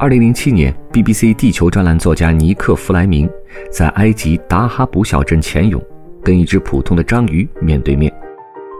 [0.00, 3.28] 二零零七年，BBC 地球专栏作家尼克·弗莱明
[3.68, 5.82] 在埃及达哈卜小镇潜泳，
[6.22, 8.12] 跟一只普通的章鱼面对面。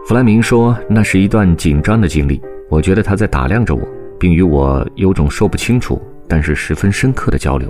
[0.07, 3.85] 弗莱明说：“那是一段紧张的经历，我觉得他在打量着我，
[4.17, 7.69] 并与我有种说不清楚，但是十分深刻的交流。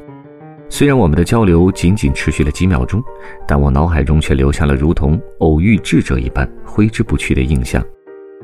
[0.70, 3.04] 虽然我们的交流仅仅持续了几秒钟，
[3.48, 7.84] 但我脑海中却留下了如同偶遇智者一般挥之不去的印象。”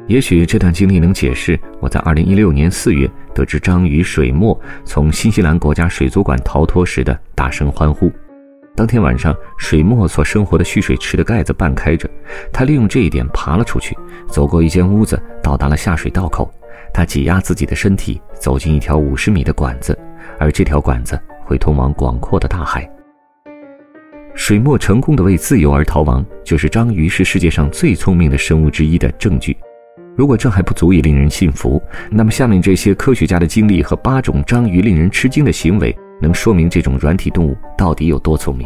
[0.07, 8.09] 也许这段经历能解释我在2016年4月得知章鱼水墨从新西兰国家水族馆逃脱时的大声欢呼。
[8.73, 12.09] 当天晚上，水墨所生活的蓄水池的盖子半开着，
[12.53, 13.97] 他利用这一点爬了出去，
[14.29, 16.49] 走过一间屋子，到达了下水道口。
[16.93, 19.97] 他挤压自己的身体，走进一条50米的管子，
[20.39, 22.89] 而这条管子会通往广阔的大海。
[24.33, 29.57] 水墨成功的为自由而逃亡，就是章鱼是世界上最聪明的生物之一的证据。
[30.15, 38.65] 如果这还不足以令人信服，那么下面这些科学家的经历和八种章鱼令人吃惊的行为，能说明这种软体动物到底有多聪明。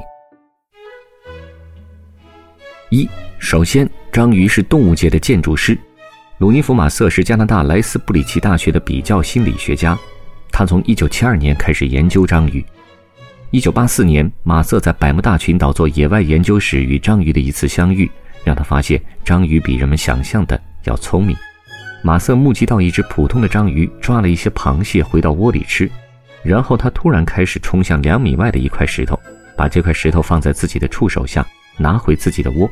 [2.91, 5.77] 一，首先，章鱼是动物界的建筑师。
[6.37, 9.97] 鲁尼弗·马瑟是加拿大莱斯布里奇大学的比较心理学家，
[10.51, 12.63] 他从1972年开始研究章鱼。
[13.51, 18.09] 1984年，马瑟在百慕大群岛做野外研究时与章鱼的一次相遇，
[18.43, 20.59] 让他发现章鱼比人们想象的。
[20.89, 21.37] 要聪明，
[22.01, 25.89] 马瑟目击到一只普通的章鱼抓了一些螃蟹回到窝里吃，
[26.43, 29.17] 然后他突然开始冲向两米外的一块石头，
[29.55, 31.45] 把这块石头放在自己的触手下，
[31.77, 32.69] 拿回自己的窝。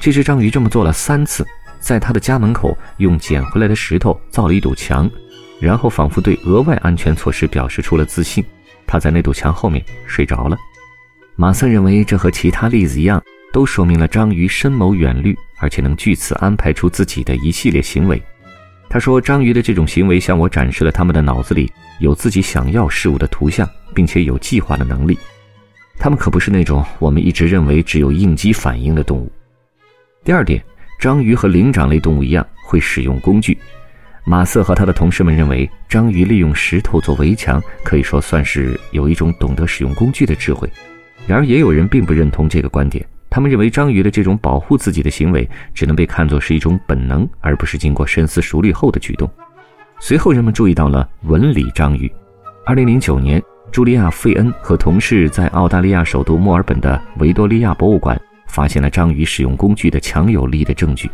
[0.00, 1.46] 这只章鱼这么做了三次，
[1.78, 5.08] 在他的家门口用捡回来的石头造了一堵墙，
[5.60, 8.44] 然后仿佛对额外安全措施表示出了自信，
[8.86, 10.58] 他在那堵墙后面睡着了。
[11.36, 13.22] 马瑟认为这和其他例子一样。
[13.56, 18.22] 都说明了章鱼深谋远虑，而且能据此安排出自己的一系列行为。
[18.86, 25.18] 他说：“章鱼的这种行为向我展示了他们的脑子里有自己想要事物的图像，并且有计划的能力。
[25.98, 29.32] 他们可不是那种我们一直认为只有应激反应的动物。”
[30.22, 30.62] 第二点，
[31.00, 33.56] 章鱼和灵长类动物一样会使用工具。
[34.26, 40.70] 马瑟和他的同事们认为，章鱼利用石头做围墙，可以说算是有一种懂得使用工具的智慧。
[41.26, 43.02] 然而，也有人并不认同这个观点。
[43.36, 49.30] 他们认为章鱼的这种保护自己的行为只能被看作是一种本能，而不是经过深思熟虑后的举动。
[50.00, 52.10] 随后，人们注意到了纹理章鱼。
[52.64, 61.10] 2009年，茱莉亚·费恩和同事在澳大利亚首都墨尔本的维多利亚博物馆发现了章鱼使用工具的强有力的证据。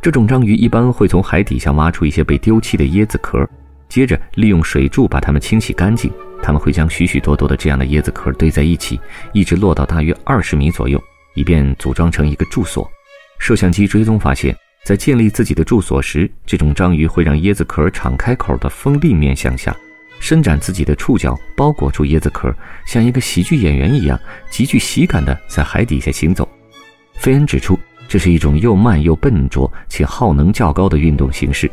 [0.00, 3.44] 这种章鱼一般会从海底下挖出一些被丢弃的椰子壳，
[3.88, 6.08] 接着利用水柱把它们清洗干净。
[6.40, 9.00] 他们会将许许多多的这样的椰子壳堆在一起，
[9.32, 11.02] 一直落到大约二十米左右。
[11.34, 12.90] 以便组装成一个住所。
[13.38, 19.74] 摄像机追踪发现，在建立自己的住所时，这种章鱼会让椰子壳敞开口的锋利面向下，
[20.20, 22.54] 伸展自己的触角，包裹住椰子壳，
[22.86, 24.18] 像一个喜剧演员一样，
[24.50, 26.48] 极具喜感地在海底下行走。
[27.14, 27.78] 费恩指出，
[28.08, 31.70] 这是一种又慢又笨拙且耗能较高的运动形式，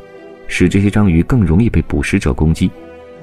[0.48, 2.70] 使这些章鱼更容易被捕食者攻击。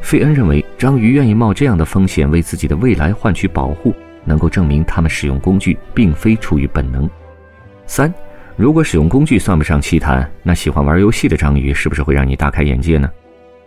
[0.00, 3.94] 费恩认为，章鱼愿意冒这样的风险，为自己的未来换取保护。
[4.28, 7.08] 能够证明他们使用工具并非出于本能。
[7.86, 8.12] 三，
[8.54, 13.10] 如果使用工具算不上奇谈，那喜欢玩游戏的章鱼是不是会让你大开眼界呢？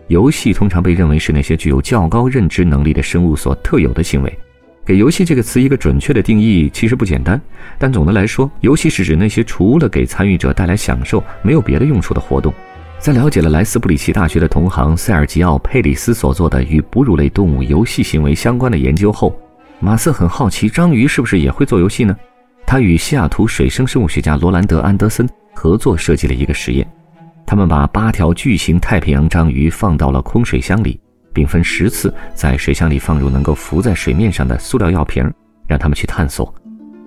[0.07, 4.39] 游戏通常被认为是那些具有较高认知能力的生物所特有的行为。
[4.83, 7.39] 给“游戏”这个词一个准确的定义其实不简单，
[7.77, 12.53] 但总的来说，游戏是指那些除了给参与者带来享受没有别的用处的活动。
[12.99, 19.39] 在了解了莱斯布里奇大学的同行塞尔吉奥·佩里斯所做的与哺乳类动物游戏行为相关的研究后，
[19.83, 22.15] 马瑟很好奇，章鱼是不是也会做游戏呢？
[22.67, 26.87] 他与西雅图水生生物学家罗兰德·安德森合作设计了一个实验。
[27.47, 31.01] 他们把八条巨型太平洋章鱼放到了空水箱里，
[31.33, 35.27] 并分十次在水箱里放入能够浮在水面上的塑料药瓶，
[35.67, 36.53] 让他们去探索。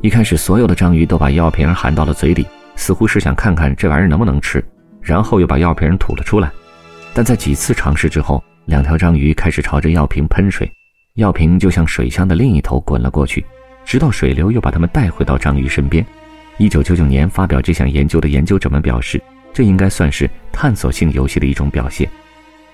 [0.02, 2.44] 一开始，所有的章鱼都把药瓶含到了嘴里，
[2.74, 4.62] 似乎是想看看这玩意儿能不能吃，
[5.00, 6.50] 然后又把药瓶吐了出来。
[7.14, 10.68] 但在几次尝试之后，两条章鱼开始朝着药瓶喷水。
[11.14, 13.44] 药瓶就向水箱的另一头滚了过去，
[13.84, 16.04] 直到水流又把它们带回到章鱼身边。
[16.58, 19.22] 一九九九年发表这项研究的研究者们表示，
[19.52, 22.10] 这应该算是探索性游戏的一种表现。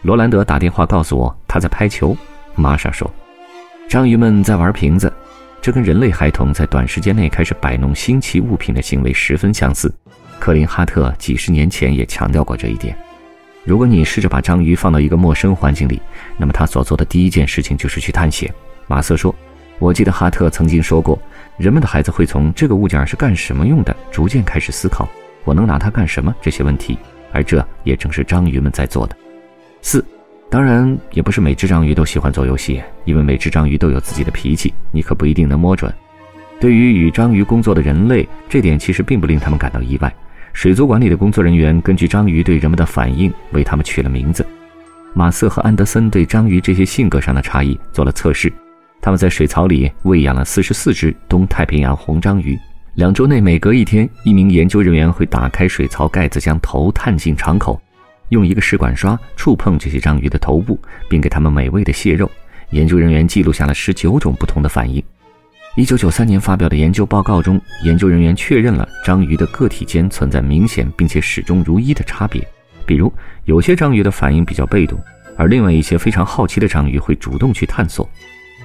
[0.00, 2.16] 罗兰德打电话告诉我他在拍球。
[2.54, 3.10] 玛莎说
[3.90, 5.12] ：“章鱼们在玩瓶子，
[5.60, 9.94] 这跟人类孩童在短时间内开始摆弄新奇物品的行为十分相似。”
[10.40, 12.96] 克林哈特几十年前也强调过这一点。
[13.64, 16.00] 如果你试着把章鱼放到一个陌生环境里，
[16.38, 18.52] 那么他所做的第一件事情就是去探险。
[18.86, 19.34] 马瑟说
[19.78, 21.20] ：“我记得哈特曾经说过，
[21.58, 25.06] 人们的孩子会从这个物件是干什么用的，逐渐开始思考
[25.44, 26.98] 我能拿它干什么这些问题，
[27.32, 29.16] 而这也正是章鱼们在做的。”
[29.82, 30.04] 四，
[30.48, 35.92] 当然也不是每只章鱼都喜欢做游戏，因为每只章鱼都有自己的脾气，你可不一定能摸准。
[36.58, 40.12] 对于与章鱼工作的人类，这点其实并不令他们感到意外。
[40.60, 44.46] 水族馆里的工作人员根据章鱼对人们的反应，为他们取了名字。
[45.14, 48.52] 马瑟和安德森对章鱼这些性格上的差异做了测试，
[49.00, 52.58] 他们在水槽里喂养了四十四只东太平洋红章鱼。
[52.96, 57.80] 两周内，每隔一天，一名研究人员会打开水槽盖子，将头探进敞口，
[58.28, 60.78] 用一个试管刷触碰这些章鱼的头部，
[61.08, 62.30] 并给它们美味的蟹肉。
[62.72, 65.02] 研究人员记录下了十九种不同的反应。
[65.76, 72.46] 一九九三年发表的研究报告中，研究人员确认了章鱼的个体间存在明显并且始终如一的差别。
[72.84, 73.12] 比如，
[73.44, 74.99] 有些章鱼的反应比较被动，
[75.37, 78.08] 而另外一些非常好奇的章鱼会主动去探索。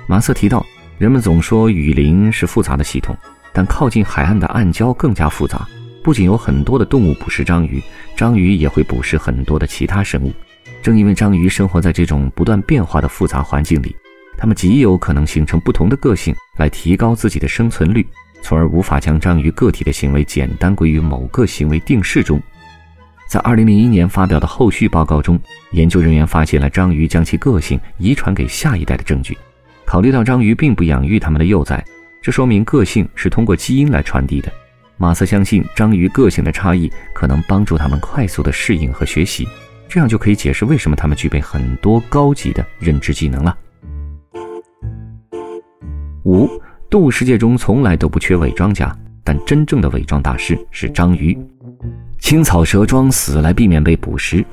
[0.08, 0.66] 马瑟提到，
[0.98, 3.16] 人们总说雨林是复杂的系统，
[3.54, 5.66] 但靠近海岸的暗礁更加复杂。
[6.04, 7.82] 不仅有很多的动物捕食章鱼，
[8.16, 10.34] 章鱼也会捕食很多的其他生物。
[10.82, 13.96] 正因为章鱼生活在这种不断变化的复杂环境里。
[14.38, 18.06] 它们极有可能形成不同的个性，来提高自己的生存率，
[18.42, 22.42] 从而无法将章鱼个体的行为简单归于某个行为定式中。
[23.28, 25.40] 在2001年发表的后续报告中，
[25.72, 29.36] 研究人员发现了章鱼将其个性遗传给下一代的证据。
[29.84, 31.84] 考虑到章鱼并不养育它们的幼崽，
[32.22, 34.52] 这说明个性是通过基因来传递的。
[34.98, 39.48] 马斯相信，章鱼个性的差异可能帮助它们快速的适应和学习，
[39.90, 43.58] 这样就可以解释为什么它们具备很多高级的认知技能了。
[46.26, 46.50] 五，
[46.90, 48.92] 动物世界中从来都不缺伪装家，
[49.24, 51.38] 但真正的伪装大师是章鱼。
[52.18, 54.44] 青草蛇装死来避免被捕食，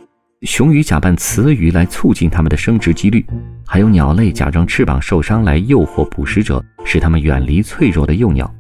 [0.43, 3.25] 雄鱼假扮雌鱼来促进它们的生殖几率，
[3.67, 8.53] 还有鸟类假装翅膀受伤来诱惑捕食者，使它们远离脆弱的幼鸟。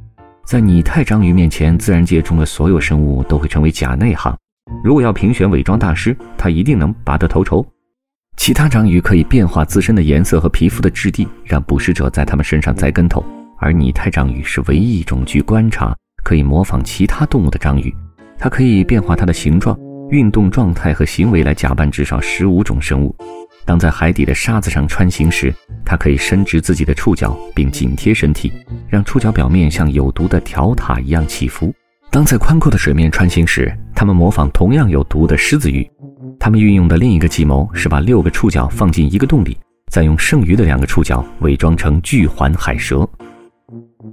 [0.46, 4.34] 在拟态章鱼面前，自然界中的所有生物都会成为假内行。
[4.82, 7.62] 如果要评选伪装大师，他一定能拔得头筹。
[8.36, 13.24] 其他章鱼可以变化自身的颜色和皮肤的质地，让捕食者在它们身上栽跟头。
[13.58, 15.94] 而拟态章鱼是唯一一种据观察
[16.24, 17.94] 可以模仿其他动物的章鱼，
[18.36, 19.78] 它可以变化它的形状、
[20.10, 23.14] 运动状态和行为来假扮至少十五种生物。
[23.64, 25.54] 当在海底的沙子上穿行时，
[25.84, 28.52] 它可以伸直自己的触角并紧贴身体，
[28.88, 31.72] 让触角表面像有毒的条塔一样起伏。
[32.10, 35.88] 当在宽阔的水面穿行时，它们模仿同样有毒的狮子鱼。
[36.44, 39.56] 他们运用的另一个计谋是把六个触角放进一个洞里，
[39.92, 43.08] 再用剩余的两个触角伪装成巨环海蛇。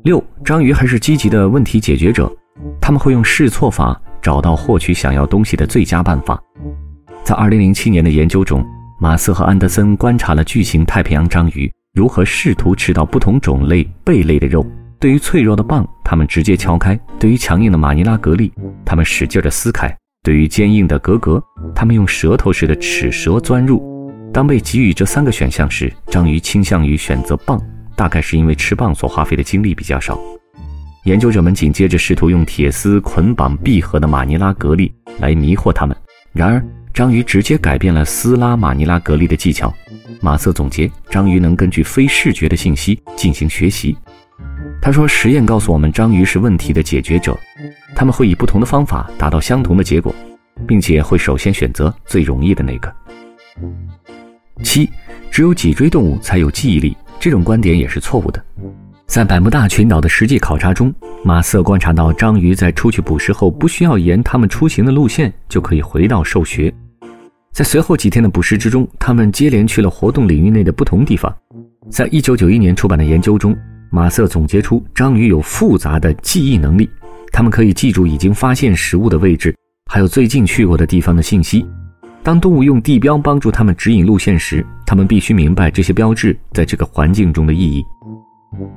[0.04, 2.32] 六章鱼还是积极的问题解决者，
[2.80, 6.40] 他们会用试错法找到获取想要东西的最佳办法。
[7.24, 8.64] 在2007年的研究中，
[9.00, 14.64] 马斯和安德森观察了巨型太平洋章鱼如何试图吃到不同种类贝类的肉。
[15.00, 18.52] 对于脆弱的蚌，他们直接敲开；对于强硬的马尼拉蛤蜊，
[18.86, 19.92] 他们使劲地撕开。
[20.30, 21.44] 对于坚硬的格格，
[21.74, 23.82] 他们用舌头似的齿舌钻入。
[24.32, 27.60] 当被给予这三个选项时，章鱼倾向于选择蚌，
[27.96, 30.20] 大概是因为吃蚌所花费的精力比较少。
[31.06, 35.98] 研究者们紧接着试图用铁丝捆绑闭合的马尼拉蛤蜊来迷惑它们，
[36.32, 36.64] 然而
[36.94, 39.74] 章鱼直接改变了撕拉马尼拉蛤蜊的技巧。
[40.22, 43.98] 马瑟总结，章鱼能根据非视觉的信息进行学习。
[44.80, 47.38] 他说：“实验告诉我们，章鱼是问题的解决者，
[47.96, 50.16] 他们会以不同的方法达到相同的结果，
[50.68, 52.94] 并且会首先选择最容易的那个。”
[54.64, 54.90] 七，
[55.32, 58.44] 只有脊椎动物才有记忆力，这种观点也是错误的。
[59.06, 66.74] 在百慕大群岛的实际考察中，马瑟观察到章鱼在出去捕食后，不需要沿他们出行的路线就可以回到兽穴。
[67.52, 71.36] 在随后几天的捕食之中，他们接连去了活动领域内的不同地方。
[71.90, 73.58] 在一九九一年出版的研究中。
[73.92, 76.88] 马瑟总结出，章鱼有复杂的记忆能力，
[77.32, 79.52] 它们可以记住已经发现食物的位置，
[79.92, 81.66] 还有最近去过的地方的信息。
[82.22, 87.84] 当动物用地标帮助它们指引路线时，它们必须明白这些标志在这个环境中的意义。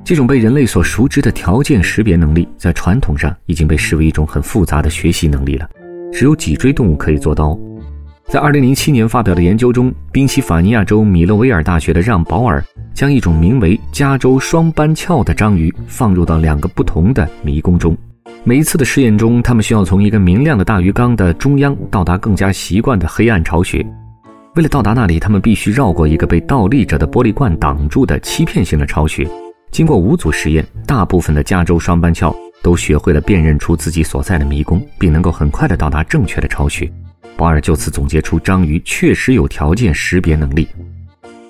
[0.03, 5.69] 这种被人类所熟知的条件识别能力，在传统上已经被视为一种很复杂的学习能力了，
[6.11, 7.49] 只有脊椎动物可以做到。
[7.49, 7.59] 哦
[8.25, 17.95] 在2007年发表的研究中，宾夕法尼亚州米勒维尔大学的让·保尔将一种名为加州双斑鞘的章鱼放入到两个不同的迷宫中。
[18.45, 23.85] 每一次的试验中，他们需要从一个明亮的大鱼缸的中央到达更加习惯的黑暗巢穴。
[24.55, 29.25] 为了到达那里，他们必须绕过一个被倒立着的玻璃罐挡住的欺骗性的巢穴。
[29.71, 36.91] 经过五组实验，大部分的加州双斑鞘都学会了辨认出自己所在的迷宫，并能够很快的到达正确的巢穴。
[37.37, 40.67] 保尔就此总结出，章鱼确实有条件识别能力。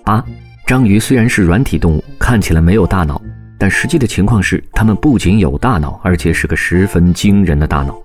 [0.06, 0.24] 八，
[0.68, 3.20] 章鱼虽然是软体动物，看起来没有大脑，
[3.64, 7.98] 但实际的情况是，它们不仅有大脑，而且是个十分惊人的大脑。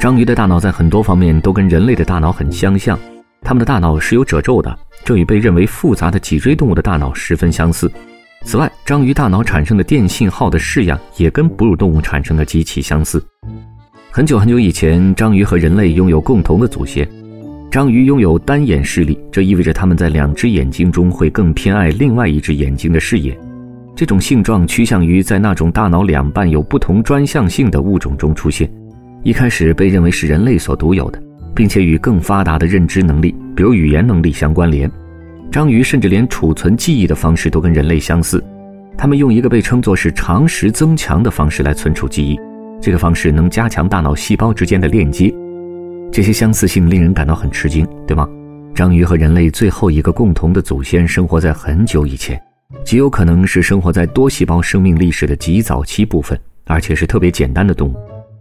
[0.00, 2.98] 章鱼的大脑在很多方面都跟人类的大脑很相像。
[3.42, 7.88] 它们的大脑是有褶皱的，这与被认为复杂的脊椎动物的大脑十分相似。
[8.44, 13.24] 此外，章鱼大脑产生的电信号的式样也跟哺乳动物产生的极其相似。
[14.10, 17.08] 很久很久以前，章鱼和人类拥有共同的祖先。
[17.70, 23.38] 章鱼拥有单眼视力，这意味着它们在两只眼睛中会更偏爱另外一只眼睛的视野。
[23.94, 28.70] 这种性状趋向于在那种大脑两半有不同专项性的物种中出现，
[29.22, 31.22] 一开始被认为是人类所独有的。
[31.54, 34.90] 并且与更发达的认知能力，比如语言能力相关联。
[35.50, 38.42] 章鱼甚至连储存记忆的方式都跟人类相似，
[38.96, 42.40] 它们用一个被称作是长时增强的方式来存储记忆，
[42.80, 45.30] 这个方式能加强大脑细胞之间的链接。
[46.10, 48.26] 这些相似性令人感到很吃惊，对吗？
[48.74, 52.40] 章鱼和人类最后一个共同的祖先生活在很久以前，
[52.84, 57.96] 极有可能是生活在多细胞生命历史的极早期部分，而且是特别简单的动物。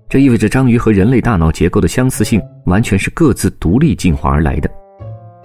[0.09, 4.69] 这意味着章鱼和人类大脑结构的相似性完全是各自独立进化而来的。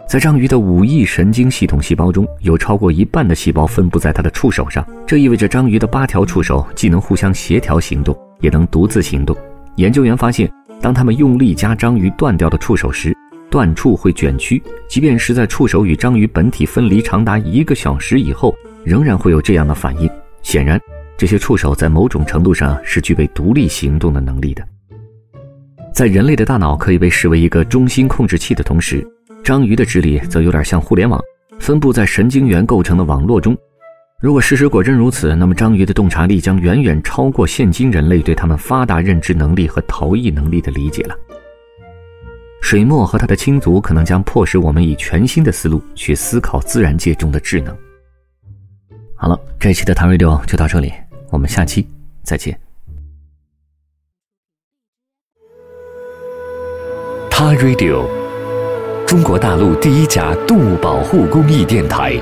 [0.08, 4.86] 在章鱼的五亿神经系统细胞中，有超过一半的细胞分布在它的触手上。
[5.06, 9.36] 这意味着章鱼的八条触手既能互相协调行动，也能独自行动。
[9.76, 10.50] 研究员发现，
[10.80, 13.16] 当他们用力夹章鱼断掉的触手时，
[13.50, 18.54] 断触会卷曲，即便是在触手与章鱼本体分离长达一个小时以后，
[18.86, 20.08] 仍然会有这样的反应。
[20.42, 20.80] 显然。
[21.18, 24.62] 这些触手在某种程度上是具备独立行动的能力的。
[25.94, 29.02] 在人类的大脑可以被视为一个中心控制器的同时，
[29.42, 31.18] 章鱼的智力则有点像互联网，
[31.58, 33.56] 分布在神经元构成的网络中。
[34.20, 41.16] 如果事实果真如此，那么章鱼的洞察力将远远超过现今人类对他们发达认知能力和逃逸能力的理解了。
[42.60, 47.74] 水墨和他的亲族可能将迫使我们以全新的思路去思考自然界中的智能。
[49.18, 50.92] 好了，这一期的谈 radio 就到这里。
[51.30, 51.88] 我们下期
[52.22, 52.58] 再见。
[57.30, 58.06] 他 Radio，
[59.06, 62.12] 中国大陆第一家动物保护公益电台。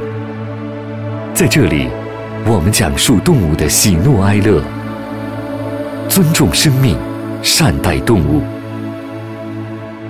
[1.35, 1.89] 在这里，
[2.47, 4.63] 我们讲述动物的喜怒哀乐，
[6.09, 6.97] 尊重生命，
[7.43, 8.41] 善待动物。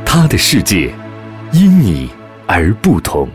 [0.05, 0.93] 他的世界，
[1.53, 2.11] 因你
[2.47, 3.27] 而不同。